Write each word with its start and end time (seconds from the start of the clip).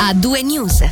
A 0.00 0.12
due 0.14 0.42
news. 0.42 0.82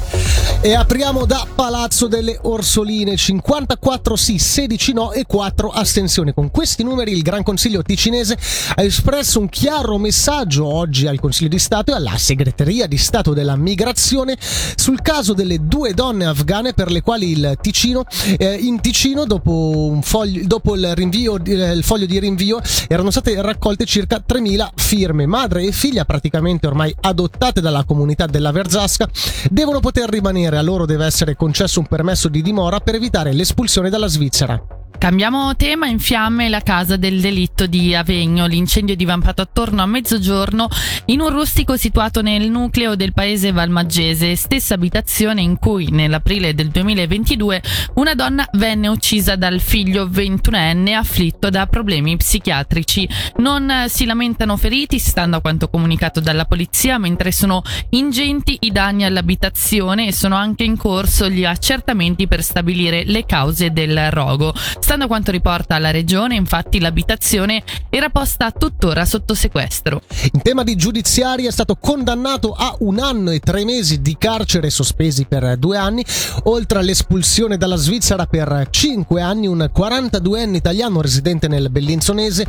E 0.62 0.74
apriamo 0.74 1.24
da 1.24 1.46
Palazzo 1.54 2.06
delle 2.06 2.38
Orsoline, 2.42 3.16
54 3.16 4.14
sì, 4.14 4.38
16 4.38 4.92
no 4.92 5.10
e 5.10 5.24
4 5.24 5.70
astensioni. 5.70 6.34
Con 6.34 6.50
questi 6.50 6.82
numeri 6.82 7.12
il 7.12 7.22
Gran 7.22 7.42
Consiglio 7.42 7.80
ticinese 7.80 8.36
ha 8.74 8.82
espresso 8.82 9.40
un 9.40 9.48
chiaro 9.48 9.96
messaggio 9.96 10.66
oggi 10.66 11.06
al 11.06 11.18
Consiglio 11.18 11.48
di 11.48 11.58
Stato 11.58 11.92
e 11.92 11.94
alla 11.94 12.18
Segreteria 12.18 12.86
di 12.86 12.98
Stato 12.98 13.32
della 13.32 13.56
Migrazione 13.56 14.36
sul 14.38 15.00
caso 15.00 15.32
delle 15.32 15.66
due 15.66 15.94
donne 15.94 16.26
afghane 16.26 16.74
per 16.74 16.90
le 16.90 17.00
quali 17.00 17.30
il 17.30 17.56
Ticino, 17.58 18.04
eh, 18.36 18.52
in 18.52 18.82
Ticino 18.82 19.24
dopo, 19.24 19.98
foglio, 20.02 20.46
dopo 20.46 20.74
il, 20.74 20.94
rinvio, 20.94 21.42
eh, 21.42 21.72
il 21.72 21.84
foglio 21.84 22.04
di 22.04 22.18
rinvio 22.18 22.60
erano 22.86 23.10
state 23.10 23.40
raccolte 23.40 23.86
circa 23.86 24.22
3.000 24.28 24.68
firme. 24.74 25.24
Madre 25.24 25.64
e 25.64 25.72
figlia 25.72 26.04
praticamente 26.04 26.66
ormai 26.66 26.94
adottate 27.00 27.62
dalla 27.62 27.84
comunità 27.84 28.26
della 28.26 28.52
Verzasca 28.52 29.08
devono 29.48 29.80
poter 29.80 30.10
rimanere 30.10 30.49
a 30.56 30.62
loro 30.62 30.86
deve 30.86 31.06
essere 31.06 31.36
concesso 31.36 31.80
un 31.80 31.86
permesso 31.86 32.28
di 32.28 32.42
dimora 32.42 32.80
per 32.80 32.94
evitare 32.94 33.32
l'espulsione 33.32 33.90
dalla 33.90 34.08
Svizzera. 34.08 34.79
Cambiamo 34.98 35.56
tema, 35.56 35.86
in 35.86 35.98
fiamme 35.98 36.50
la 36.50 36.60
casa 36.60 36.96
del 36.96 37.22
delitto 37.22 37.66
di 37.66 37.94
Avegno. 37.94 38.44
L'incendio 38.44 38.92
è 38.92 38.96
divampato 38.98 39.40
attorno 39.40 39.80
a 39.80 39.86
mezzogiorno 39.86 40.68
in 41.06 41.20
un 41.20 41.30
rustico 41.30 41.78
situato 41.78 42.20
nel 42.20 42.50
nucleo 42.50 42.96
del 42.96 43.14
paese 43.14 43.50
valmaggese, 43.50 44.36
stessa 44.36 44.74
abitazione 44.74 45.40
in 45.40 45.58
cui 45.58 45.88
nell'aprile 45.90 46.52
del 46.52 46.68
2022 46.68 47.62
una 47.94 48.14
donna 48.14 48.46
venne 48.52 48.88
uccisa 48.88 49.36
dal 49.36 49.60
figlio 49.60 50.06
21enne 50.06 50.94
afflitto 50.94 51.48
da 51.48 51.66
problemi 51.66 52.18
psichiatrici. 52.18 53.08
Non 53.38 53.86
si 53.88 54.04
lamentano 54.04 54.58
feriti, 54.58 54.98
stando 54.98 55.38
a 55.38 55.40
quanto 55.40 55.68
comunicato 55.68 56.20
dalla 56.20 56.44
polizia, 56.44 56.98
mentre 56.98 57.32
sono 57.32 57.62
ingenti 57.90 58.58
i 58.60 58.70
danni 58.70 59.04
all'abitazione 59.04 60.08
e 60.08 60.12
sono 60.12 60.34
anche 60.34 60.64
in 60.64 60.76
corso 60.76 61.30
gli 61.30 61.44
accertamenti 61.44 62.28
per 62.28 62.42
stabilire 62.42 63.04
le 63.06 63.24
cause 63.24 63.70
del 63.70 64.10
rogo. 64.10 64.52
Stando 64.80 65.04
a 65.04 65.08
quanto 65.08 65.30
riporta 65.30 65.78
la 65.78 65.92
regione, 65.92 66.34
infatti, 66.34 66.80
l'abitazione 66.80 67.62
era 67.90 68.08
posta 68.08 68.50
tuttora 68.50 69.04
sotto 69.04 69.34
sequestro. 69.34 70.02
In 70.32 70.42
tema 70.42 70.64
di 70.64 70.74
giudiziari 70.74 71.46
è 71.46 71.50
stato 71.52 71.76
condannato 71.76 72.52
a 72.52 72.74
un 72.80 72.98
anno 72.98 73.30
e 73.30 73.38
tre 73.38 73.64
mesi 73.64 74.00
di 74.00 74.16
carcere 74.18 74.68
sospesi 74.68 75.26
per 75.26 75.56
due 75.58 75.76
anni, 75.76 76.04
oltre 76.44 76.80
all'espulsione 76.80 77.56
dalla 77.56 77.76
Svizzera 77.76 78.26
per 78.26 78.66
cinque 78.70 79.22
anni, 79.22 79.46
un 79.46 79.70
42enne 79.72 80.56
italiano 80.56 81.00
residente 81.00 81.46
nel 81.46 81.70
Bellinzonese, 81.70 82.46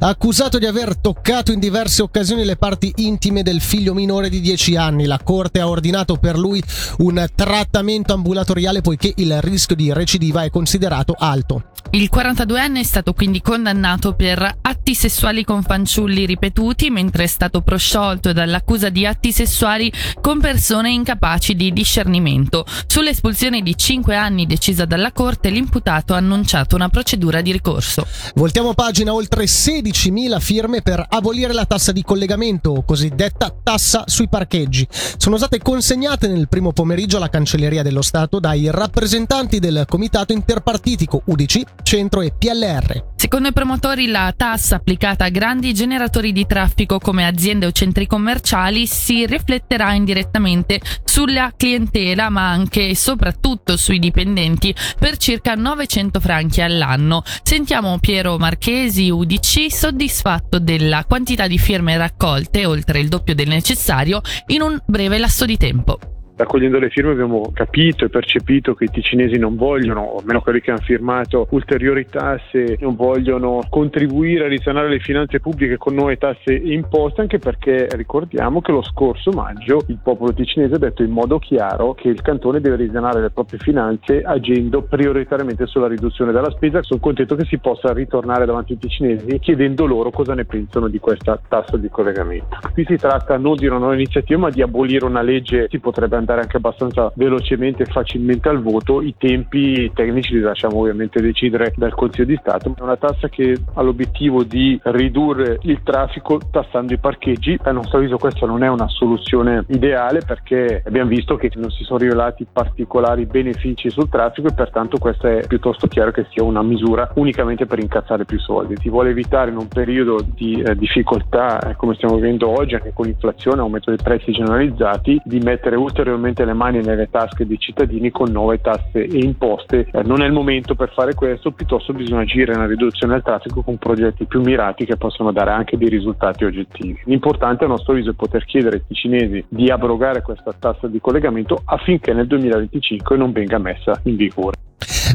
accusato 0.00 0.58
di 0.58 0.66
aver 0.66 0.96
toccato 0.96 1.52
in 1.52 1.60
diverse 1.60 2.02
occasioni 2.02 2.44
le 2.44 2.56
parti 2.56 2.92
intime 2.96 3.44
del 3.44 3.60
figlio 3.60 3.94
minore 3.94 4.28
di 4.28 4.40
10 4.40 4.76
anni. 4.76 5.06
La 5.06 5.20
Corte 5.22 5.60
ha 5.60 5.68
ordinato 5.68 6.16
per 6.16 6.36
lui 6.36 6.60
un 6.98 7.24
trattamento 7.34 8.14
ambulatoriale 8.14 8.80
poiché 8.80 9.12
il 9.16 9.40
rischio 9.40 9.76
di 9.76 9.92
recidiva 9.92 10.42
è 10.42 10.50
considerato 10.50 11.14
alto. 11.16 11.73
Il 11.90 12.10
42enne 12.12 12.78
è 12.78 12.82
stato 12.82 13.12
quindi 13.12 13.40
condannato 13.40 14.14
per 14.14 14.58
atti 14.62 14.96
sessuali 14.96 15.44
con 15.44 15.62
fanciulli 15.62 16.26
ripetuti, 16.26 16.90
mentre 16.90 17.24
è 17.24 17.26
stato 17.28 17.60
prosciolto 17.60 18.32
dall'accusa 18.32 18.88
di 18.88 19.06
atti 19.06 19.30
sessuali 19.30 19.92
con 20.20 20.40
persone 20.40 20.90
incapaci 20.90 21.54
di 21.54 21.72
discernimento. 21.72 22.66
Sull'espulsione 22.88 23.62
di 23.62 23.76
5 23.76 24.16
anni 24.16 24.44
decisa 24.44 24.86
dalla 24.86 25.12
Corte, 25.12 25.50
l'imputato 25.50 26.14
ha 26.14 26.16
annunciato 26.16 26.74
una 26.74 26.88
procedura 26.88 27.40
di 27.42 27.52
ricorso. 27.52 28.04
Voltiamo 28.34 28.74
pagina 28.74 29.14
oltre 29.14 29.44
16.000 29.44 30.40
firme 30.40 30.82
per 30.82 31.04
abolire 31.08 31.52
la 31.52 31.64
tassa 31.64 31.92
di 31.92 32.02
collegamento, 32.02 32.82
cosiddetta 32.84 33.54
tassa 33.62 34.02
sui 34.06 34.28
parcheggi. 34.28 34.84
Sono 35.16 35.36
state 35.36 35.58
consegnate 35.58 36.26
nel 36.26 36.48
primo 36.48 36.72
pomeriggio 36.72 37.18
alla 37.18 37.30
Cancelleria 37.30 37.84
dello 37.84 38.02
Stato 38.02 38.40
dai 38.40 38.68
rappresentanti 38.68 39.60
del 39.60 39.84
Comitato 39.88 40.32
Interpartitico 40.32 41.22
UDC 41.26 41.63
centro 41.82 42.20
e 42.22 42.32
PLR. 42.36 43.12
Secondo 43.16 43.48
i 43.48 43.52
promotori 43.52 44.08
la 44.08 44.32
tassa 44.36 44.76
applicata 44.76 45.24
a 45.24 45.30
grandi 45.30 45.72
generatori 45.72 46.32
di 46.32 46.46
traffico 46.46 46.98
come 46.98 47.26
aziende 47.26 47.66
o 47.66 47.72
centri 47.72 48.06
commerciali 48.06 48.86
si 48.86 49.24
rifletterà 49.24 49.94
indirettamente 49.94 50.80
sulla 51.04 51.52
clientela 51.56 52.28
ma 52.28 52.50
anche 52.50 52.88
e 52.88 52.96
soprattutto 52.96 53.76
sui 53.76 53.98
dipendenti 53.98 54.74
per 54.98 55.16
circa 55.16 55.54
900 55.54 56.20
franchi 56.20 56.60
all'anno. 56.60 57.22
Sentiamo 57.42 57.98
Piero 57.98 58.36
Marchesi, 58.36 59.08
UDC, 59.08 59.72
soddisfatto 59.72 60.58
della 60.58 61.04
quantità 61.04 61.46
di 61.46 61.58
firme 61.58 61.96
raccolte, 61.96 62.66
oltre 62.66 63.00
il 63.00 63.08
doppio 63.08 63.34
del 63.34 63.48
necessario, 63.48 64.20
in 64.48 64.60
un 64.60 64.78
breve 64.86 65.18
lasso 65.18 65.46
di 65.46 65.56
tempo 65.56 65.98
raccogliendo 66.36 66.78
le 66.78 66.90
firme 66.90 67.12
abbiamo 67.12 67.50
capito 67.52 68.04
e 68.04 68.08
percepito 68.08 68.74
che 68.74 68.84
i 68.84 68.90
ticinesi 68.90 69.38
non 69.38 69.56
vogliono, 69.56 70.00
o 70.02 70.18
almeno 70.18 70.40
quelli 70.40 70.60
che 70.60 70.70
hanno 70.70 70.80
firmato, 70.80 71.46
ulteriori 71.50 72.06
tasse, 72.08 72.76
non 72.80 72.96
vogliono 72.96 73.60
contribuire 73.68 74.44
a 74.44 74.48
risanare 74.48 74.88
le 74.88 74.98
finanze 74.98 75.40
pubbliche 75.40 75.76
con 75.76 75.94
nuove 75.94 76.16
tasse 76.16 76.52
imposte, 76.52 77.20
anche 77.20 77.38
perché 77.38 77.88
ricordiamo 77.92 78.60
che 78.60 78.72
lo 78.72 78.82
scorso 78.82 79.30
maggio 79.30 79.82
il 79.86 79.98
popolo 80.02 80.32
ticinese 80.32 80.74
ha 80.74 80.78
detto 80.78 81.02
in 81.02 81.10
modo 81.10 81.38
chiaro 81.38 81.94
che 81.94 82.08
il 82.08 82.20
cantone 82.22 82.60
deve 82.60 82.76
risanare 82.76 83.20
le 83.20 83.30
proprie 83.30 83.58
finanze 83.58 84.22
agendo 84.22 84.82
prioritariamente 84.82 85.66
sulla 85.66 85.86
riduzione 85.86 86.32
della 86.32 86.50
spesa. 86.50 86.82
Sono 86.82 87.00
contento 87.00 87.36
che 87.36 87.44
si 87.44 87.58
possa 87.58 87.92
ritornare 87.92 88.44
davanti 88.44 88.72
ai 88.72 88.78
ticinesi 88.78 89.38
chiedendo 89.38 89.86
loro 89.86 90.10
cosa 90.10 90.34
ne 90.34 90.44
pensano 90.44 90.88
di 90.88 90.98
questa 90.98 91.40
tassa 91.48 91.76
di 91.76 91.88
collegamento. 91.88 92.58
Qui 92.72 92.84
si 92.86 92.96
tratta 92.96 93.36
non 93.36 93.54
di 93.54 93.66
una 93.66 93.78
nuova 93.78 93.94
iniziativa 93.94 94.40
ma 94.40 94.50
di 94.50 94.62
abolire 94.62 95.04
una 95.04 95.22
legge, 95.22 95.66
si 95.68 95.78
potrebbe 95.78 96.16
andare 96.24 96.40
anche 96.42 96.56
abbastanza 96.56 97.12
velocemente 97.14 97.84
e 97.84 97.86
facilmente 97.86 98.48
al 98.48 98.62
voto. 98.62 99.02
I 99.02 99.14
tempi 99.16 99.90
tecnici 99.94 100.34
li 100.34 100.40
lasciamo 100.40 100.78
ovviamente 100.78 101.20
decidere 101.20 101.72
dal 101.76 101.94
Consiglio 101.94 102.26
di 102.26 102.38
Stato. 102.40 102.74
È 102.76 102.82
una 102.82 102.96
tassa 102.96 103.28
che 103.28 103.56
ha 103.74 103.82
l'obiettivo 103.82 104.42
di 104.42 104.78
ridurre 104.84 105.58
il 105.62 105.80
traffico 105.82 106.40
tassando 106.50 106.92
i 106.92 106.98
parcheggi. 106.98 107.58
A 107.62 107.70
nostro 107.70 107.98
avviso 107.98 108.16
questa 108.16 108.46
non 108.46 108.62
è 108.62 108.68
una 108.68 108.88
soluzione 108.88 109.64
ideale 109.68 110.20
perché 110.26 110.82
abbiamo 110.84 111.10
visto 111.10 111.36
che 111.36 111.50
non 111.54 111.70
si 111.70 111.84
sono 111.84 111.98
rivelati 111.98 112.46
particolari 112.50 113.26
benefici 113.26 113.90
sul 113.90 114.08
traffico 114.08 114.48
e 114.48 114.54
pertanto 114.54 114.98
questo 114.98 115.26
è 115.26 115.46
piuttosto 115.46 115.86
chiaro 115.86 116.10
che 116.10 116.26
sia 116.30 116.42
una 116.42 116.62
misura 116.62 117.10
unicamente 117.14 117.66
per 117.66 117.78
incazzare 117.78 118.24
più 118.24 118.38
soldi. 118.38 118.76
Si 118.80 118.88
vuole 118.88 119.10
evitare 119.10 119.50
in 119.50 119.56
un 119.58 119.68
periodo 119.68 120.24
di 120.34 120.60
eh, 120.60 120.74
difficoltà 120.74 121.60
eh, 121.60 121.76
come 121.76 121.94
stiamo 121.94 122.14
vivendo 122.16 122.48
oggi 122.48 122.74
anche 122.74 122.92
con 122.94 123.06
l'inflazione, 123.06 123.60
aumento 123.60 123.90
dei 123.90 124.02
prezzi 124.02 124.32
generalizzati, 124.32 125.20
di 125.24 125.38
mettere 125.40 125.76
ulteriormente 125.76 126.13
ulteriormente 126.14 126.44
le 126.44 126.52
mani 126.52 126.80
nelle 126.80 127.08
tasche 127.10 127.46
dei 127.46 127.58
cittadini 127.58 128.10
con 128.10 128.30
nuove 128.30 128.60
tasse 128.60 129.04
e 129.04 129.18
imposte. 129.18 129.88
Eh, 129.92 130.02
non 130.02 130.22
è 130.22 130.26
il 130.26 130.32
momento 130.32 130.74
per 130.74 130.92
fare 130.92 131.14
questo, 131.14 131.50
piuttosto 131.50 131.92
bisogna 131.92 132.22
agire 132.22 132.52
nella 132.52 132.66
riduzione 132.66 133.14
del 133.14 133.22
traffico 133.22 133.62
con 133.62 133.76
progetti 133.78 134.24
più 134.24 134.40
mirati 134.40 134.84
che 134.84 134.96
possono 134.96 135.32
dare 135.32 135.50
anche 135.50 135.76
dei 135.76 135.88
risultati 135.88 136.44
oggettivi. 136.44 137.00
L'importante 137.04 137.64
a 137.64 137.68
nostro 137.68 137.92
avviso 137.92 138.10
è 138.10 138.14
poter 138.14 138.44
chiedere 138.44 138.84
ai 138.88 138.94
cinesi 138.94 139.44
di 139.48 139.70
abrogare 139.70 140.22
questa 140.22 140.54
tassa 140.58 140.86
di 140.86 141.00
collegamento 141.00 141.60
affinché 141.64 142.12
nel 142.12 142.26
2025 142.26 143.16
non 143.16 143.32
venga 143.32 143.58
messa 143.58 144.00
in 144.04 144.16
vigore. 144.16 144.56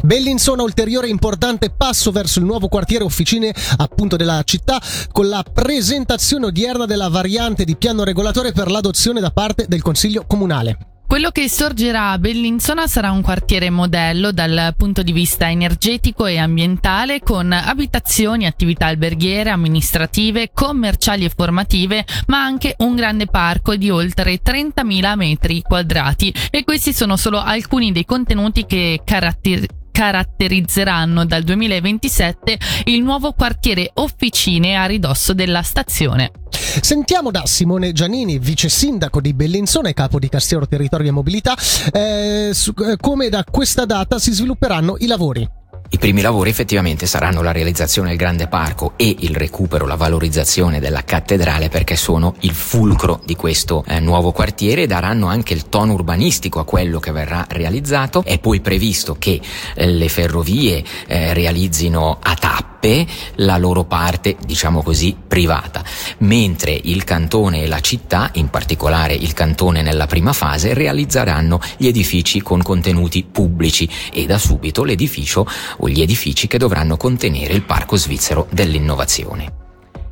Bellinzona, 0.02 0.62
ulteriore 0.62 1.08
importante 1.08 1.70
passo 1.70 2.10
verso 2.10 2.38
il 2.38 2.46
nuovo 2.46 2.68
quartiere 2.68 3.04
officine 3.04 3.54
appunto 3.76 4.16
della 4.16 4.42
città 4.44 4.80
con 5.12 5.28
la 5.28 5.42
presentazione 5.42 6.46
odierna 6.46 6.86
della 6.86 7.08
variante 7.08 7.64
di 7.64 7.76
piano 7.76 8.04
regolatore 8.04 8.52
per 8.52 8.70
l'adozione 8.70 9.20
da 9.20 9.30
parte 9.30 9.66
del 9.68 9.82
Consiglio 9.82 10.24
Comunale. 10.26 10.89
Quello 11.10 11.30
che 11.30 11.48
sorgerà 11.48 12.12
a 12.12 12.18
Bellinzona 12.18 12.86
sarà 12.86 13.10
un 13.10 13.20
quartiere 13.20 13.68
modello 13.68 14.30
dal 14.30 14.74
punto 14.76 15.02
di 15.02 15.10
vista 15.10 15.50
energetico 15.50 16.26
e 16.26 16.38
ambientale 16.38 17.18
con 17.18 17.50
abitazioni, 17.50 18.46
attività 18.46 18.86
alberghiere, 18.86 19.50
amministrative, 19.50 20.52
commerciali 20.54 21.24
e 21.24 21.32
formative, 21.34 22.06
ma 22.28 22.44
anche 22.44 22.76
un 22.78 22.94
grande 22.94 23.26
parco 23.26 23.74
di 23.74 23.90
oltre 23.90 24.40
30.000 24.40 25.16
metri 25.16 25.62
quadrati. 25.62 26.32
E 26.48 26.62
questi 26.62 26.92
sono 26.92 27.16
solo 27.16 27.40
alcuni 27.40 27.90
dei 27.90 28.04
contenuti 28.04 28.64
che 28.64 29.00
caratterizzano 29.04 29.79
caratterizzeranno 29.90 31.24
dal 31.24 31.42
2027 31.42 32.58
il 32.84 33.02
nuovo 33.02 33.32
quartiere 33.32 33.90
Officine 33.94 34.76
a 34.76 34.86
ridosso 34.86 35.34
della 35.34 35.62
stazione. 35.62 36.30
Sentiamo 36.50 37.30
da 37.30 37.46
Simone 37.46 37.92
Giannini, 37.92 38.38
vice 38.38 38.68
sindaco 38.68 39.20
di 39.20 39.34
Bellinzona 39.34 39.88
e 39.88 39.94
capo 39.94 40.18
di 40.18 40.28
Castiero 40.28 40.66
Territorio 40.66 41.08
e 41.08 41.12
Mobilità, 41.12 41.56
eh, 41.92 42.50
su, 42.52 42.72
eh, 42.78 42.96
come 42.96 43.28
da 43.28 43.44
questa 43.44 43.84
data 43.84 44.18
si 44.18 44.32
svilupperanno 44.32 44.96
i 44.98 45.06
lavori. 45.06 45.48
I 45.92 45.98
primi 45.98 46.20
lavori 46.20 46.50
effettivamente 46.50 47.06
saranno 47.06 47.42
la 47.42 47.50
realizzazione 47.50 48.10
del 48.10 48.16
grande 48.16 48.46
parco 48.46 48.89
e 49.00 49.16
il 49.20 49.34
recupero, 49.34 49.86
la 49.86 49.94
valorizzazione 49.94 50.78
della 50.78 51.04
cattedrale 51.04 51.70
perché 51.70 51.96
sono 51.96 52.34
il 52.40 52.52
fulcro 52.52 53.22
di 53.24 53.34
questo 53.34 53.82
eh, 53.86 53.98
nuovo 53.98 54.30
quartiere 54.30 54.82
e 54.82 54.86
daranno 54.86 55.26
anche 55.26 55.54
il 55.54 55.70
tono 55.70 55.94
urbanistico 55.94 56.58
a 56.58 56.66
quello 56.66 57.00
che 57.00 57.10
verrà 57.10 57.46
realizzato. 57.48 58.22
È 58.22 58.38
poi 58.38 58.60
previsto 58.60 59.16
che 59.18 59.40
eh, 59.74 59.86
le 59.86 60.08
ferrovie 60.10 60.84
eh, 61.06 61.32
realizzino 61.32 62.18
a 62.20 62.34
tappe 62.34 63.06
la 63.36 63.56
loro 63.56 63.84
parte, 63.84 64.36
diciamo 64.44 64.82
così, 64.82 65.16
privata, 65.26 65.82
mentre 66.18 66.78
il 66.82 67.04
cantone 67.04 67.62
e 67.62 67.66
la 67.66 67.80
città, 67.80 68.30
in 68.34 68.48
particolare 68.48 69.14
il 69.14 69.32
cantone 69.32 69.80
nella 69.80 70.06
prima 70.06 70.34
fase, 70.34 70.74
realizzeranno 70.74 71.58
gli 71.78 71.86
edifici 71.86 72.42
con 72.42 72.62
contenuti 72.62 73.26
pubblici 73.30 73.88
e 74.12 74.26
da 74.26 74.36
subito 74.36 74.84
l'edificio 74.84 75.46
o 75.78 75.88
gli 75.88 76.02
edifici 76.02 76.46
che 76.46 76.58
dovranno 76.58 76.96
contenere 76.98 77.54
il 77.54 77.62
Parco 77.62 77.96
Svizzero 77.96 78.46
dell'Innovazione 78.50 78.89
innovazione. 78.90 79.59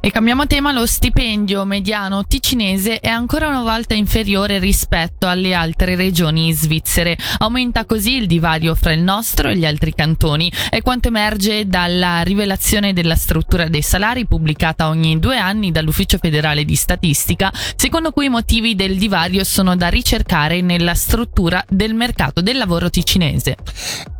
E 0.08 0.10
cambiamo 0.10 0.46
tema, 0.46 0.72
lo 0.72 0.86
stipendio 0.86 1.66
mediano 1.66 2.24
ticinese 2.24 2.98
è 2.98 3.08
ancora 3.08 3.46
una 3.48 3.60
volta 3.60 3.92
inferiore 3.92 4.58
rispetto 4.58 5.26
alle 5.26 5.52
altre 5.52 5.96
regioni 5.96 6.50
svizzere. 6.54 7.14
Aumenta 7.36 7.84
così 7.84 8.14
il 8.14 8.26
divario 8.26 8.74
fra 8.74 8.94
il 8.94 9.02
nostro 9.02 9.50
e 9.50 9.56
gli 9.58 9.66
altri 9.66 9.92
cantoni. 9.92 10.50
È 10.70 10.80
quanto 10.80 11.08
emerge 11.08 11.66
dalla 11.66 12.22
rivelazione 12.22 12.94
della 12.94 13.16
struttura 13.16 13.68
dei 13.68 13.82
salari 13.82 14.26
pubblicata 14.26 14.88
ogni 14.88 15.18
due 15.18 15.36
anni 15.36 15.72
dall'Ufficio 15.72 16.16
federale 16.16 16.64
di 16.64 16.74
statistica, 16.74 17.52
secondo 17.76 18.10
cui 18.10 18.24
i 18.24 18.30
motivi 18.30 18.74
del 18.74 18.96
divario 18.96 19.44
sono 19.44 19.76
da 19.76 19.88
ricercare 19.88 20.62
nella 20.62 20.94
struttura 20.94 21.62
del 21.68 21.92
mercato 21.92 22.40
del 22.40 22.56
lavoro 22.56 22.88
ticinese. 22.88 23.56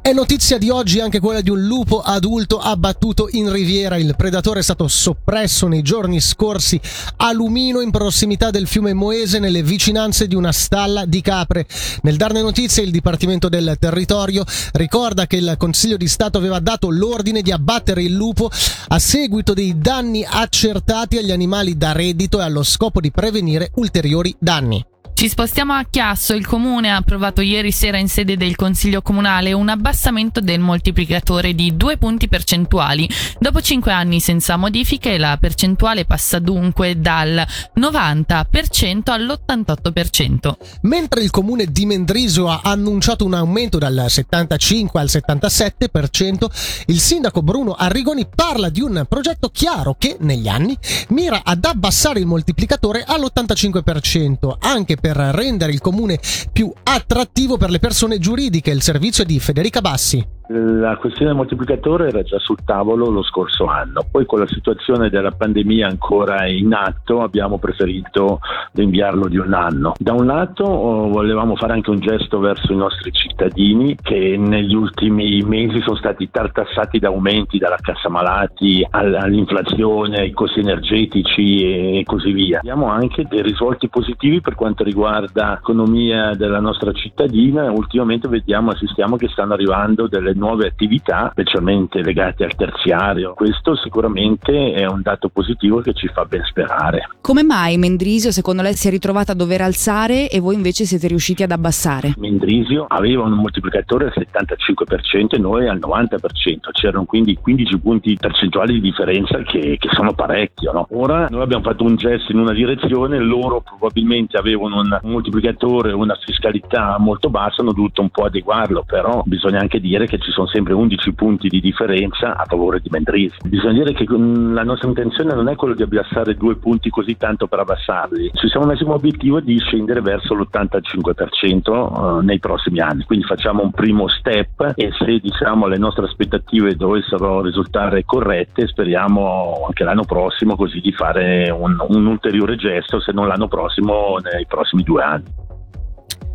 È 0.09 0.13
notizia 0.15 0.57
di 0.57 0.71
oggi 0.71 1.01
anche 1.01 1.21
quella 1.21 1.43
di 1.43 1.51
un 1.51 1.61
lupo 1.61 2.01
adulto 2.01 2.59
abbattuto 2.59 3.29
in 3.33 3.53
Riviera. 3.53 3.99
Il 3.99 4.15
predatore 4.17 4.61
è 4.61 4.63
stato 4.63 4.89
soppresso 4.89 5.69
nei 5.69 5.78
giorni 5.83 6.21
scorsi 6.21 6.81
a 7.17 7.33
Lumino 7.33 7.81
in 7.81 7.91
prossimità 7.91 8.51
del 8.51 8.67
fiume 8.67 8.93
Moese 8.93 9.39
nelle 9.39 9.63
vicinanze 9.63 10.27
di 10.27 10.35
una 10.35 10.53
stalla 10.53 11.05
di 11.05 11.21
capre. 11.21 11.67
Nel 12.03 12.17
darne 12.17 12.43
notizie 12.43 12.83
il 12.83 12.91
Dipartimento 12.91 13.49
del 13.49 13.77
Territorio 13.79 14.45
ricorda 14.73 15.27
che 15.27 15.37
il 15.37 15.55
Consiglio 15.59 15.97
di 15.97 16.09
Stato 16.09 16.39
aveva 16.39 16.61
dato 16.61 16.91
l'ordine 16.91 17.43
di 17.43 17.53
abbattere 17.53 18.03
il 18.03 18.13
lupo 18.13 18.51
a 18.89 18.99
seguito 18.99 19.55
dei 19.55 19.79
danni 19.79 20.25
accertati 20.29 21.19
agli 21.19 21.33
animali 21.33 21.77
da 21.77 21.93
reddito 21.93 22.41
e 22.41 22.43
allo 22.43 22.63
scopo 22.63 23.01
di 23.01 23.11
prevenire 23.11 23.71
ulteriori 23.75 24.35
danni. 24.39 24.85
Ci 25.19 25.29
spostiamo 25.29 25.73
a 25.73 25.85
Chiasso, 25.91 26.33
il 26.33 26.47
comune 26.47 26.93
ha 26.93 26.95
approvato 26.95 27.41
ieri 27.41 27.73
sera 27.73 27.99
in 27.99 28.07
sede 28.07 28.37
del 28.37 28.55
Consiglio 28.55 29.03
Comunale 29.03 29.53
un 29.53 29.69
abbassamento 29.69 30.39
del 30.39 30.61
moltiplicatore 30.61 31.55
di 31.55 31.77
due 31.77 31.97
punti 31.97 32.29
percentuali. 32.29 33.11
Dopo 33.41 33.61
cinque 33.61 33.91
anni 33.91 34.21
senza 34.21 34.57
modifiche 34.57 35.19
la 35.19 35.37
percentuale 35.37 36.05
passa 36.05 36.39
dunque 36.39 37.01
dal 37.01 37.45
90% 37.77 39.11
all'88%. 39.11 40.53
Mentre 40.83 41.23
il 41.23 41.31
comune 41.33 41.67
di 41.67 41.85
Mendrisio 41.85 42.49
ha 42.49 42.61
annunciato 42.63 43.25
un 43.25 43.35
aumento 43.35 43.79
dal 43.79 44.05
75 44.07 45.01
al 45.01 45.09
77%, 45.09 46.47
il 46.87 47.01
sindaco 47.01 47.43
Bruno 47.43 47.73
Arrigoni 47.73 48.25
parla 48.33 48.69
di 48.69 48.83
un 48.83 49.05
progetto 49.09 49.49
chiaro 49.49 49.97
che 49.99 50.17
negli 50.21 50.47
anni 50.47 50.79
mira 51.09 51.41
ad 51.43 51.65
abbassare 51.65 52.21
il 52.21 52.27
moltiplicatore 52.27 53.03
all'85%, 53.05 54.59
anche 54.61 54.95
per 54.95 55.07
per 55.09 55.17
rendere 55.17 55.73
il 55.73 55.81
comune 55.81 56.21
più 56.53 56.71
attrattivo 56.83 57.57
per 57.57 57.71
le 57.71 57.79
persone 57.79 58.19
giuridiche. 58.19 58.71
Il 58.71 58.83
servizio 58.83 59.25
di 59.25 59.41
Federica 59.41 59.81
Bassi. 59.81 60.38
La 60.51 60.97
questione 60.97 61.27
del 61.27 61.37
moltiplicatore 61.37 62.09
era 62.09 62.23
già 62.23 62.39
sul 62.39 62.65
tavolo 62.65 63.11
lo 63.11 63.23
scorso 63.23 63.67
anno, 63.67 64.03
poi 64.11 64.25
con 64.25 64.39
la 64.39 64.47
situazione 64.47 65.11
della 65.11 65.31
pandemia 65.31 65.87
ancora 65.87 66.47
in 66.47 66.73
atto 66.73 67.21
abbiamo 67.21 67.59
preferito 67.59 68.41
rinviarlo 68.73 69.29
di 69.29 69.37
un 69.37 69.53
anno. 69.53 69.93
Da 69.99 70.15
un 70.15 70.25
lato 70.25 70.65
oh, 70.65 71.09
volevamo 71.09 71.55
fare 71.55 71.75
anche 71.75 71.91
un 71.91 72.01
gesto 72.01 72.39
verso 72.39 72.73
i 72.73 72.77
nostri 72.77 73.13
cittadini 73.13 73.95
che 74.01 74.37
negli 74.39 74.75
ultimi 74.75 75.43
mesi 75.43 75.83
sono 75.83 75.97
stati 75.97 76.31
tartassati 76.31 76.99
da 76.99 77.09
aumenti 77.09 77.59
dalla 77.59 77.77
cassa 77.79 78.09
malati 78.09 78.87
all'inflazione, 78.89 80.21
ai 80.21 80.31
costi 80.31 80.61
energetici 80.61 81.99
e 81.99 82.05
così 82.07 82.33
via. 82.33 82.61
Abbiamo 82.61 82.87
anche 82.87 83.27
dei 83.29 83.43
risvolti 83.43 83.91
positivi 83.91 84.41
per 84.41 84.55
quanto 84.55 84.83
riguarda 84.83 85.57
l'economia 85.57 86.35
della 86.35 86.61
nostra 86.61 86.93
cittadina 86.93 87.71
ultimamente 87.71 88.29
vediamo, 88.29 88.71
assistiamo 88.71 89.17
che 89.17 89.29
stanno 89.29 89.53
arrivando 89.53 90.09
delle 90.09 90.33
nuove 90.39 90.67
attività, 90.67 91.29
specialmente 91.33 92.03
legate 92.03 92.45
al 92.45 92.55
terziario. 92.55 93.35
Questo 93.35 93.77
sicuramente 93.77 94.73
è 94.73 94.87
un 94.87 95.03
dato 95.03 95.29
positivo 95.29 95.81
che 95.81 95.93
ci 95.93 96.09
fa 96.09 96.25
ben 96.25 96.43
sperare. 96.45 97.11
Come 97.21 97.43
mai 97.43 97.77
Mendrisio 97.77 98.31
secondo 98.31 98.63
lei 98.63 98.75
si 98.75 98.89
è 98.89 98.91
ritrovata 98.91 99.33
a 99.33 99.35
dover 99.35 99.61
alzare 99.61 100.31
e 100.31 100.41
voi 100.41 100.55
invece 100.55 100.85
siete 100.85 101.09
riusciti 101.09 101.43
ad 101.43 101.51
abbassare? 101.51 102.15
Mendrisio 102.17 102.87
aveva 102.89 103.25
un 103.25 103.33
moltiplicatore 103.33 104.07
al 104.07 104.13
75% 104.17 105.35
e 105.35 105.39
noi 105.39 105.69
al 105.69 105.79
90%, 105.79 106.71
c'erano 106.73 107.05
quindi 107.05 107.37
15 107.37 107.79
punti 107.79 108.17
percentuali 108.19 108.75
di 108.75 108.81
differenza 108.81 109.39
che, 109.43 109.77
che 109.79 109.89
sono 109.93 110.15
parecchio. 110.15 110.73
No? 110.73 110.87
Ora 110.93 111.27
noi 111.31 111.43
abbiamo 111.43 111.65
fatto 111.65 111.85
un 111.85 111.97
gesto 111.97 112.33
in 112.33 112.39
una 112.39 112.53
direzione, 112.53 113.19
loro 113.19 113.61
probabilmente 113.61 114.37
avevano 114.37 114.81
un 114.81 114.99
moltiplicatore, 115.03 115.93
una 115.93 116.17
fiscalità 116.25 116.97
molto 116.99 117.31
bassa, 117.31 117.61
hanno 117.61 117.73
dovuto 117.73 118.01
un 118.01 118.11
po' 118.11 118.25
adeguarlo, 118.25 118.85
però 118.87 119.23
bisogna 119.25 119.61
anche 119.61 119.81
dire 119.81 120.07
che 120.07 120.19
ci 120.19 120.28
ci 120.29 120.35
sono 120.35 120.47
sempre 120.47 120.75
11 120.75 121.15
punti 121.15 121.49
di 121.49 121.61
differenza 121.61 122.37
a 122.37 122.45
favore 122.45 122.81
di 122.81 122.89
Mendrisi. 122.91 123.35
Bisogna 123.45 123.83
dire 123.83 123.95
che 123.95 124.05
la 124.09 124.63
nostra 124.63 124.89
intenzione 124.89 125.35
non 125.35 125.49
è 125.49 125.57
quella 125.57 125.75
di 125.75 125.83
abbassare 125.83 126.35
due 126.35 126.57
punti 126.57 126.91
così 126.91 127.17
tanto 127.17 127.47
per 127.47 127.61
abbassarli, 127.61 128.33
ci 128.35 128.49
siamo 128.49 128.67
messi 128.67 128.85
come 128.85 128.97
obiettivo 128.97 129.41
di 129.41 129.59
scendere 129.59 130.03
verso 130.03 130.35
l'85% 130.35 132.21
eh, 132.21 132.25
nei 132.25 132.39
prossimi 132.39 132.81
anni, 132.81 133.05
quindi 133.05 133.25
facciamo 133.25 133.63
un 133.63 133.71
primo 133.71 134.09
step 134.09 134.73
e 134.75 134.91
se 134.93 135.19
diciamo 135.19 135.67
le 135.67 135.79
nostre 135.79 136.05
aspettative 136.05 136.77
dovessero 136.77 137.41
risultare 137.41 138.05
corrette 138.05 138.67
speriamo 138.67 139.65
anche 139.67 139.85
l'anno 139.85 140.05
prossimo 140.05 140.57
così 140.57 140.81
di 140.81 140.93
fare 140.93 141.51
un, 141.51 141.77
un 141.89 142.07
ulteriore 142.07 142.57
gesto, 142.57 143.01
se 143.01 143.13
non 143.13 143.27
l'anno 143.27 143.49
prossimo 143.49 144.19
nei 144.23 144.45
prossimi 144.47 144.83
due 144.83 145.03
anni. 145.03 145.47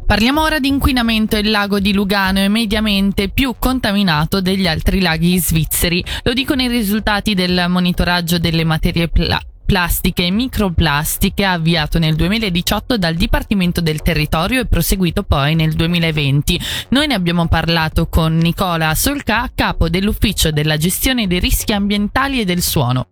Parliamo 0.05 0.41
ora 0.41 0.59
di 0.59 0.67
inquinamento. 0.67 1.37
Il 1.37 1.49
lago 1.49 1.79
di 1.79 1.93
Lugano 1.93 2.39
è 2.39 2.47
mediamente 2.47 3.29
più 3.29 3.55
contaminato 3.57 4.41
degli 4.41 4.67
altri 4.67 4.99
laghi 4.99 5.39
svizzeri. 5.39 6.03
Lo 6.23 6.33
dicono 6.33 6.61
i 6.61 6.67
risultati 6.67 7.33
del 7.33 7.65
monitoraggio 7.69 8.37
delle 8.37 8.63
materie 8.63 9.07
pla- 9.07 9.41
plastiche 9.65 10.25
e 10.25 10.31
microplastiche 10.31 11.45
avviato 11.45 11.97
nel 11.97 12.15
2018 12.15 12.97
dal 12.97 13.15
Dipartimento 13.15 13.81
del 13.81 14.01
Territorio 14.01 14.59
e 14.59 14.65
proseguito 14.65 15.23
poi 15.23 15.55
nel 15.55 15.73
2020. 15.73 16.59
Noi 16.89 17.07
ne 17.07 17.13
abbiamo 17.13 17.47
parlato 17.47 18.07
con 18.07 18.35
Nicola 18.37 18.93
Solca, 18.95 19.49
capo 19.55 19.89
dell'Ufficio 19.89 20.51
della 20.51 20.77
gestione 20.77 21.27
dei 21.27 21.39
rischi 21.39 21.71
ambientali 21.71 22.41
e 22.41 22.45
del 22.45 22.61
suono. 22.61 23.07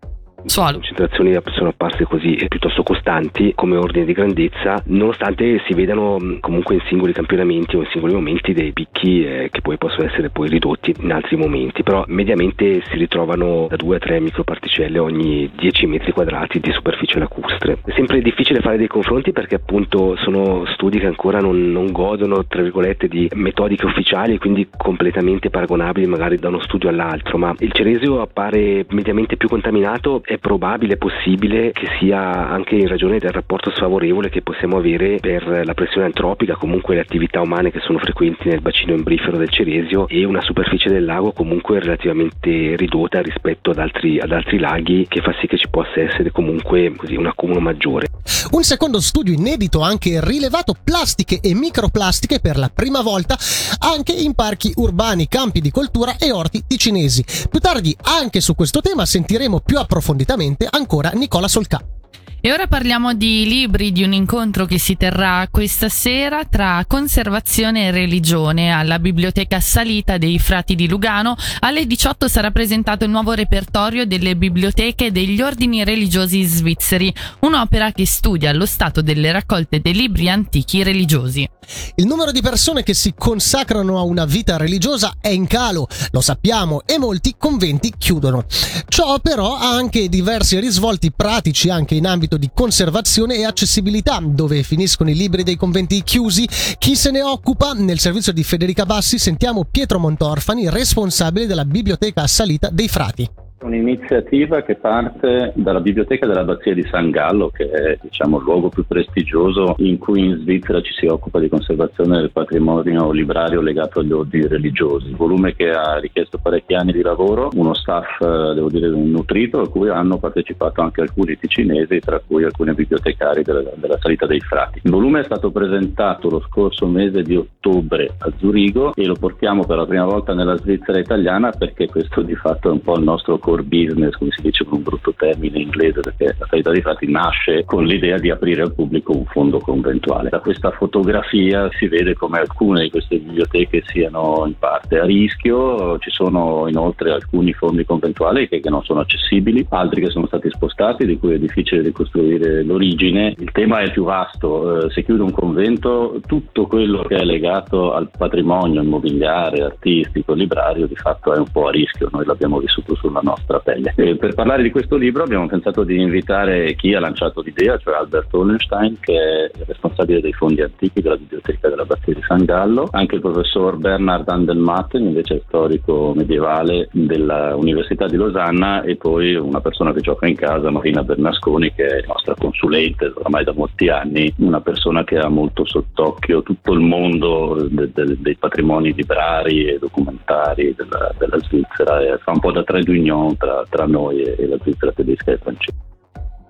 Suolo. 0.46 0.72
Le 0.72 0.74
concentrazioni 0.78 1.38
sono 1.54 1.70
apparse 1.70 2.04
così 2.06 2.36
piuttosto 2.48 2.84
costanti 2.84 3.54
come 3.56 3.78
ordine 3.78 4.06
di 4.06 4.14
grandezza, 4.14 4.82
nonostante 4.86 5.62
si 5.68 5.74
vedano 5.74 6.18
comunque 6.40 6.76
in 6.76 6.81
singoli 6.88 7.14
campionamenti 7.14 7.76
o 7.76 7.80
in 7.81 7.88
singoli 7.92 8.14
momenti 8.14 8.54
dei 8.54 8.74
picchi 8.74 9.24
eh, 9.24 9.50
che 9.52 9.62
poi 9.62 9.78
possono 9.78 10.07
essere 10.07 10.30
poi 10.30 10.50
ridotti 10.50 10.94
in 11.00 11.12
altri 11.12 11.38
momenti, 11.38 11.83
però 11.83 12.04
mediamente 12.07 12.81
si 12.90 12.98
ritrovano 12.98 13.68
da 13.69 13.76
2 13.76 13.95
a 13.95 14.00
3 14.00 14.19
microparticelle 14.19 14.98
ogni 14.98 15.52
10 15.56 15.86
metri 15.86 16.12
quadrati 16.12 16.60
di 16.60 16.71
superficie 16.71 17.19
lacustre. 17.19 17.80
È 17.86 17.92
sempre 17.94 18.21
difficile 18.21 18.62
fare 18.62 18.78
dei 18.78 18.88
confronti 18.88 19.31
perché 19.31 19.56
appunto 19.56 20.16
sono 20.18 20.66
studi 20.74 21.00
che 21.00 21.07
ancora 21.07 21.40
non, 21.40 21.71
non 21.71 21.92
godono 21.92 22.45
tra 22.45 22.62
virgolette 22.62 23.07
di 23.07 23.30
metodiche 23.36 23.86
ufficiali 23.86 24.33
e 24.33 24.38
quindi 24.40 24.68
completamente 24.76 25.50
paragonabili 25.50 26.07
magari 26.07 26.38
da 26.38 26.48
uno 26.48 26.62
studio 26.62 26.90
all'altro, 26.90 27.38
ma 27.38 27.54
il 27.60 27.71
Ceresio 27.71 28.21
appare 28.21 28.86
mediamente 28.90 29.38
più 29.38 29.48
contaminato 29.48 30.21
è 30.31 30.38
probabile, 30.38 30.95
possibile 30.95 31.73
che 31.73 31.88
sia 32.00 32.47
anche 32.47 32.76
in 32.76 32.88
ragione 32.88 33.19
del 33.19 33.31
rapporto 33.31 33.69
sfavorevole 33.71 34.30
che 34.30 34.42
possiamo 34.42 34.78
avere 34.78 35.18
per 35.19 35.66
la 35.66 35.73
pressione 35.73 36.06
antropica, 36.06 36.56
comunque 36.56 36.95
le 36.95 37.02
attività 37.02 37.42
umane 37.42 37.69
che 37.69 37.81
sono 37.81 38.00
frequenti 38.00 38.47
nel 38.47 38.61
bacino 38.61 38.94
embrifero 38.94 39.35
del 39.35 39.50
Ceresio 39.50 40.07
e 40.07 40.23
una 40.23 40.42
superficie 40.42 40.90
del 40.90 41.04
lago 41.04 41.33
comunque 41.33 41.81
relativamente 41.81 42.78
ridotta 42.78 43.21
rispetto 43.21 43.71
ad 43.71 43.80
altri, 43.80 44.19
ad 44.19 44.31
altri 44.31 44.57
laghi 44.57 45.06
che 45.09 45.19
fa 45.19 45.35
sì 45.42 45.47
che 45.47 45.57
ci 45.57 45.68
possa 45.68 46.00
essere 46.00 46.31
comunque 46.31 46.94
così, 46.95 47.16
un 47.16 47.26
accumulo 47.26 47.59
maggiore. 47.59 48.07
Un 48.52 48.64
secondo 48.64 49.02
studio 49.02 49.33
inedito 49.33 49.83
ha 49.83 49.88
anche 49.88 50.19
rilevato 50.23 50.76
plastiche 50.81 51.40
e 51.42 51.54
microplastiche 51.54 52.40
per 52.40 52.57
la 52.57 52.71
prima 52.73 53.02
volta 53.02 53.38
anche 53.80 54.14
in 54.14 54.33
parchi 54.33 54.71
urbani, 54.78 55.28
campi 55.28 55.59
di 55.59 55.71
coltura 55.71 56.16
e 56.18 56.31
orti 56.31 56.64
ticinesi. 56.66 57.23
Più 57.50 57.59
tardi 57.59 57.94
anche 58.04 58.40
su 58.40 58.56
questo 58.56 58.80
tema 58.80 59.06
sentiremo 59.06 59.59
più 59.59 59.78
approfondimenti 59.78 60.19
approfonditamente 60.21 60.68
ancora 60.69 61.11
Nicola 61.11 61.47
Solcà. 61.47 62.01
E 62.44 62.52
ora 62.52 62.66
parliamo 62.66 63.14
di 63.14 63.45
libri, 63.45 63.92
di 63.92 64.02
un 64.02 64.14
incontro 64.14 64.66
che 64.66 64.80
si 64.80 64.98
terrà 64.98 65.48
questa 65.52 65.90
sera 65.90 66.44
tra 66.44 66.83
conservazione 66.88 67.86
e 67.86 67.92
religione 67.92 68.71
alla 68.71 68.98
Biblioteca 68.98 69.60
Salita 69.60 70.18
dei 70.18 70.40
Frati 70.40 70.74
di 70.74 70.88
Lugano. 70.88 71.36
Alle 71.60 71.86
18 71.86 72.28
sarà 72.28 72.50
presentato 72.50 73.04
il 73.04 73.12
nuovo 73.12 73.33
repertorio 73.33 74.07
delle 74.07 74.36
biblioteche 74.36 75.12
degli 75.12 75.40
ordini 75.40 75.83
religiosi 75.83 76.42
svizzeri, 76.42 77.14
un'opera 77.42 77.92
che 77.92 78.07
studia 78.07 78.52
lo 78.54 78.66
stato 78.66 79.04
delle 79.04 79.31
raccolte 79.31 79.80
dei 79.80 79.94
libri 79.94 80.28
antichi 80.28 80.81
religiosi. 80.81 81.48
Il 81.95 82.07
numero 82.07 82.31
di 82.31 82.42
persone 82.42 82.81
che 82.81 82.95
si 82.95 83.14
consacrano 83.16 84.00
a 84.00 84.02
una 84.02 84.26
vita 84.26 84.57
religiosa 84.57 85.14
è 85.21 85.30
in 85.30 85.45
calo, 85.45 85.88
lo 86.10 86.21
sappiamo, 86.21 86.81
e 86.88 86.98
molti 86.98 87.36
conventi 87.38 87.94
chiudono. 87.95 88.45
Ciò 88.88 89.19
però 89.19 89.56
ha 89.56 89.69
anche 89.69 90.10
diversi 90.10 90.60
risvolti 90.60 91.12
pratici 91.12 91.69
anche 91.69 91.94
in 91.94 92.07
ambito 92.07 92.31
di 92.38 92.50
conservazione 92.54 93.35
e 93.35 93.45
accessibilità, 93.45 94.19
dove 94.23 94.64
finiscono 94.64 95.09
i 95.09 95.16
libri 95.16 95.44
dei 95.44 95.56
conventi 95.56 96.04
chiusi. 96.04 96.47
Chi 96.78 96.95
se 96.95 97.11
ne 97.11 97.21
occupa? 97.21 97.73
Nel 97.73 98.00
servizio 98.00 98.31
di 98.31 98.44
Federica 98.44 98.85
Bassi 98.85 99.18
sentiamo 99.18 99.66
Pietro 99.66 100.00
Montorfani, 100.00 100.69
responsabile 100.69 101.47
della 101.47 101.66
biblioteca 101.66 102.28
Salita 102.28 102.69
dei 102.69 102.88
Frati. 102.88 103.41
Un'iniziativa 103.61 104.63
che 104.63 104.75
parte 104.75 105.51
dalla 105.56 105.81
biblioteca 105.81 106.25
dell'abbazia 106.25 106.73
di 106.73 106.83
San 106.89 107.11
Gallo, 107.11 107.49
che 107.49 107.69
è 107.69 107.97
diciamo, 108.01 108.39
il 108.39 108.44
luogo 108.44 108.69
più 108.69 108.85
prestigioso 108.87 109.75
in 109.77 109.99
cui 109.99 110.25
in 110.25 110.37
Svizzera 110.37 110.81
ci 110.81 110.94
si 110.94 111.06
occupa 111.06 111.39
di 111.39 111.47
conservazione 111.47 112.18
del 112.18 112.31
patrimonio 112.31 113.11
librario 113.11 113.61
legato 113.61 113.99
agli 113.99 114.11
ordini 114.11 114.47
religiosi. 114.47 115.09
Un 115.09 115.15
volume 115.15 115.53
che 115.53 115.69
ha 115.69 115.99
richiesto 115.99 116.39
parecchi 116.39 116.73
anni 116.73 116.91
di 116.91 117.03
lavoro, 117.03 117.49
uno 117.53 117.75
staff, 117.75 118.19
eh, 118.21 118.53
devo 118.56 118.69
dire, 118.69 118.87
nutrito, 118.89 119.61
a 119.61 119.69
cui 119.69 119.89
hanno 119.89 120.18
partecipato 120.18 120.81
anche 120.81 121.01
alcuni 121.01 121.37
ticinesi, 121.37 121.99
tra 121.99 122.19
cui 122.25 122.44
alcuni 122.44 122.73
bibliotecari 122.73 123.44
della, 123.44 123.61
della 123.75 123.97
salita 124.01 124.25
dei 124.25 124.39
frati. 124.39 124.80
Il 124.81 124.91
volume 124.91 125.19
è 125.19 125.23
stato 125.23 125.51
presentato 125.51 126.30
lo 126.30 126.41
scorso 126.47 126.87
mese 126.87 127.21
di 127.21 127.35
ottobre 127.35 128.09
a 128.18 128.31
Zurigo 128.37 128.95
e 128.95 129.06
lo 129.06 129.15
portiamo 129.15 129.65
per 129.65 129.77
la 129.77 129.85
prima 129.85 130.06
volta 130.06 130.33
nella 130.33 130.57
Svizzera 130.57 130.97
italiana 130.97 131.51
perché 131.51 131.85
questo 131.87 132.23
di 132.23 132.35
fatto 132.35 132.69
è 132.69 132.71
un 132.71 132.81
po' 132.81 132.97
il 132.97 133.03
nostro 133.03 133.37
core 133.52 133.64
business, 133.64 134.16
come 134.16 134.31
si 134.31 134.42
dice 134.42 134.64
con 134.64 134.78
un 134.78 134.84
brutto 134.84 135.14
termine 135.14 135.60
inglese, 135.60 136.00
perché 136.00 136.36
la 136.40 136.46
Carità 136.46 136.72
dei 136.72 136.81
Frati 136.81 137.12
nasce 137.12 137.66
con 137.66 137.84
l'idea 137.84 138.18
di 138.18 138.30
aprire 138.30 138.62
al 138.62 138.74
pubblico 138.74 139.12
un 139.12 139.26
fondo 139.26 139.60
conventuale. 139.60 140.30
Da 140.30 140.40
questa 140.40 140.72
fotografia 140.72 141.70
si 141.78 141.88
vede 141.88 142.14
come 142.14 142.40
alcune 142.40 142.84
di 142.84 142.90
queste 142.90 143.18
biblioteche 143.18 143.84
siano 143.88 144.44
in 144.46 144.58
parte 144.58 145.00
a 145.00 145.06
rischio, 145.06 145.98
ci 146.00 146.10
sono 146.12 146.68
inoltre 146.68 147.12
alcuni 147.12 147.52
fondi 147.52 147.84
conventuali 147.84 148.48
che, 148.48 148.62
che 148.62 148.70
non 148.70 148.84
sono 148.84 149.02
accessibili, 149.02 149.66
altri 149.70 150.02
che 150.02 150.10
sono 150.10 150.28
stati 150.28 150.50
spostati, 150.50 151.06
di 151.06 151.18
cui 151.18 151.34
è 151.34 151.40
difficile 151.40 151.81
ricostruire 151.81 152.64
l'origine. 152.64 153.36
Il 153.38 153.52
tema 153.52 153.81
è 153.81 153.92
più 153.92 154.06
vasto, 154.06 154.86
eh, 154.86 154.92
se 154.92 155.04
chiude 155.04 155.24
un 155.24 155.31
convento 155.31 156.22
tutto 156.26 156.68
quello 156.68 157.04
che 157.04 157.16
è 157.16 157.24
legato 157.26 157.94
al 157.94 158.10
patrimonio 158.18 158.81
immobiliare, 158.81 159.62
artistico, 159.62 160.34
librario 160.34 160.88
di 160.88 160.96
fatto 160.96 161.34
è 161.34 161.38
un 161.38 161.52
po' 161.52 161.68
a 161.68 161.72
rischio, 161.72 162.08
noi 162.12 162.26
l'abbiamo 162.26 162.60
vissuto 162.60 162.96
sulla 162.96 163.20
nostra 163.22 163.41
nostra 163.42 163.60
pelle. 163.60 163.94
E 163.95 164.16
per 164.16 164.33
parlare 164.33 164.64
di 164.64 164.71
questo 164.71 164.95
libro 164.95 165.24
abbiamo 165.24 165.48
pensato 165.48 165.83
di 165.83 166.00
invitare 166.00 166.76
chi 166.76 166.94
ha 166.94 167.00
lanciato 167.00 167.42
l'idea, 167.42 167.78
cioè 167.78 167.95
Albert 167.95 168.33
Hollenstein, 168.33 168.98
che 169.00 169.14
è 169.14 169.52
il 169.57 169.66
responsabile 169.66 170.21
dei 170.21 170.33
fondi 170.33 170.62
antichi 170.62 171.02
della 171.02 171.18
biblioteca 171.18 171.69
della 171.69 171.86
Battaglia 171.86 172.18
di 172.18 172.26
San 172.26 172.45
Gallo, 172.45 172.88
anche 172.92 173.16
il 173.16 173.21
professor 173.21 173.78
Bernard 173.78 174.30
Andelmatten, 174.30 175.04
invece 175.04 175.44
storico 175.48 176.14
medievale 176.16 176.90
dell'Università 176.92 178.07
di 178.07 178.16
Losanna, 178.16 178.83
e 178.83 178.95
poi 178.95 179.36
una 179.36 179.62
persona 179.62 179.94
che 179.94 180.02
gioca 180.02 180.28
in 180.28 180.36
casa, 180.36 180.69
Marina 180.69 181.04
Bernasconi, 181.04 181.74
che 181.74 181.86
è 181.86 182.04
nostra 182.07 182.36
consulente 182.38 183.12
oramai 183.16 183.44
da 183.44 183.54
molti 183.54 183.90
anni, 183.90 184.31
una 184.38 184.62
persona 184.62 185.04
che 185.04 185.18
ha 185.18 185.28
molto 185.28 185.66
sott'occhio 185.66 186.44
tutto 186.44 186.74
il 186.74 186.80
mondo 186.80 187.68
de- 187.69 187.90
de- 187.94 188.18
dei 188.19 188.36
patrimoni 188.36 188.94
librari 188.94 189.66
e 189.66 189.80
documentari 189.80 190.74
della, 190.76 191.12
della 191.18 191.40
Svizzera 191.40 192.02
e 192.02 192.18
fa 192.19 192.31
un 192.31 192.40
po' 192.40 192.52
da 192.52 192.64
trade 192.64 192.90
union 192.92 193.20
tra, 193.37 193.66
tra 193.69 193.85
noi 193.85 194.21
e 194.21 194.47
la 194.47 194.57
Svizzera 194.61 194.92
tedesca 194.92 195.31
e 195.31 195.37
francese. 195.37 195.78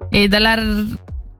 E 0.09 0.27
dalla 0.27 0.55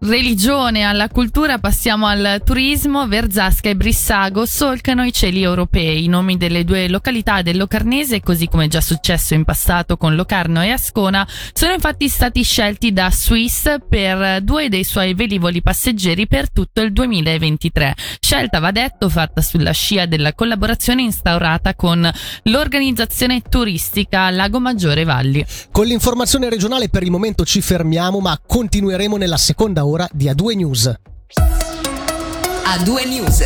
religione 0.04 0.82
alla 0.82 1.10
cultura 1.10 1.60
passiamo 1.60 2.08
al 2.08 2.42
turismo. 2.44 3.08
Verzasca 3.08 3.70
e 3.70 3.76
Brissago 3.76 4.46
solcano 4.46 5.04
i 5.04 5.14
cieli 5.14 5.44
europei. 5.44 6.04
I 6.04 6.08
nomi 6.08 6.38
delle 6.38 6.64
due 6.64 6.90
località 6.90 7.42
del 7.42 7.58
Locarnese, 7.58 8.20
così 8.22 8.48
come 8.48 8.68
già 8.68 8.82
successo 8.82 9.34
in 9.36 9.44
passato 9.44 9.98
con 9.98 10.16
Locarno 10.16 10.62
e 10.64 10.72
Ascona, 10.72 11.28
sono 11.54 11.74
infatti 11.74 12.08
stati 12.08 12.44
scelti 12.44 12.92
da 12.92 13.12
Swiss 13.12 13.76
per 13.88 14.42
due 14.42 14.70
dei 14.70 14.84
suoi 14.84 15.14
velivoli 15.14 15.62
passeggeri 15.62 16.28
per 16.28 16.52
tutto 16.52 16.82
il 16.82 16.92
2023. 16.94 17.96
Scelta, 18.20 18.60
va 18.60 18.72
detto, 18.72 19.08
fatta 19.08 19.42
sulla 19.42 19.72
scia 19.72 20.08
della 20.08 20.34
collaborazione 20.34 21.04
instaurata 21.04 21.76
con 21.76 22.10
l'organizzazione 22.44 23.42
turistica 23.42 24.30
Lago 24.32 24.60
Maggiore 24.60 25.04
Valli. 25.04 25.46
Con 25.72 25.86
l'informazione 25.86 26.50
regionale 26.50 26.90
per 26.90 27.04
il 27.04 27.12
momento 27.12 27.46
ci 27.46 27.62
fermiamo, 27.62 28.20
ma 28.20 28.40
continueremo 28.44 29.18
nella 29.18 29.38
seconda 29.38 29.84
ora 29.92 30.08
di 30.14 30.28
A2 30.30 30.56
News. 30.56 30.94
A2 32.64 33.08
News. 33.10 33.46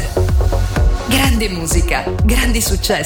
Grande 1.08 1.50
musica, 1.50 2.04
grandi 2.24 2.62
successi. 2.62 3.04